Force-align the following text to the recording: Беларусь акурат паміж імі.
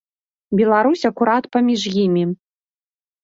Беларусь 0.59 1.03
акурат 1.09 1.43
паміж 1.55 1.81
імі. 2.05 2.23